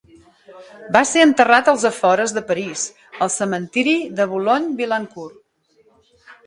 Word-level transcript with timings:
Va 0.95 1.03
ser 1.09 1.25
enterrat 1.25 1.69
als 1.73 1.85
afores 1.91 2.35
de 2.39 2.43
París, 2.49 2.87
al 3.27 3.33
cementiri 3.37 3.95
de 4.21 4.29
Boulogne-Billancourt. 4.35 5.41